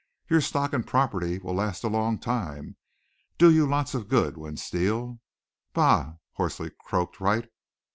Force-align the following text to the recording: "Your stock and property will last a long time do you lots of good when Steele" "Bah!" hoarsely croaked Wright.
"Your 0.31 0.41
stock 0.41 0.73
and 0.73 0.87
property 0.87 1.37
will 1.37 1.53
last 1.53 1.83
a 1.83 1.87
long 1.87 2.17
time 2.17 2.75
do 3.37 3.51
you 3.51 3.67
lots 3.67 3.93
of 3.93 4.07
good 4.09 4.35
when 4.35 4.57
Steele" 4.57 5.19
"Bah!" 5.75 6.13
hoarsely 6.31 6.71
croaked 6.87 7.19
Wright. 7.21 7.47